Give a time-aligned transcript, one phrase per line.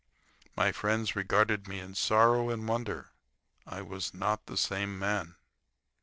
[0.57, 3.11] My friends regarded me in sorrow and wonder.
[3.67, 5.35] I was not the same man.